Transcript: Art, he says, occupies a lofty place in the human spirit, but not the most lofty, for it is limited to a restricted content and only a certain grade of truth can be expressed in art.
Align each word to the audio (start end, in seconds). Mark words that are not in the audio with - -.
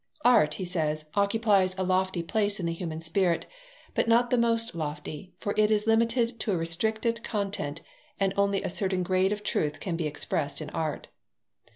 Art, 0.25 0.55
he 0.55 0.65
says, 0.65 1.05
occupies 1.13 1.77
a 1.77 1.83
lofty 1.83 2.23
place 2.23 2.59
in 2.59 2.65
the 2.65 2.73
human 2.73 3.01
spirit, 3.01 3.45
but 3.93 4.07
not 4.07 4.31
the 4.31 4.37
most 4.39 4.73
lofty, 4.73 5.31
for 5.37 5.53
it 5.55 5.69
is 5.69 5.85
limited 5.85 6.39
to 6.39 6.53
a 6.53 6.57
restricted 6.57 7.23
content 7.23 7.81
and 8.19 8.33
only 8.35 8.63
a 8.63 8.69
certain 8.71 9.03
grade 9.03 9.31
of 9.31 9.43
truth 9.43 9.79
can 9.79 9.95
be 9.95 10.07
expressed 10.07 10.59
in 10.59 10.71
art. 10.71 11.09